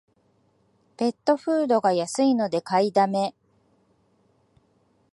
[0.97, 3.35] ペットフードが安いので買いだめ